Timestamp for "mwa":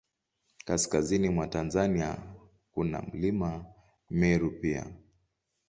1.29-1.47